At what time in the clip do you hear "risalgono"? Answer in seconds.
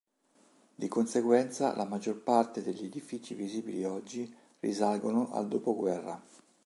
4.61-5.31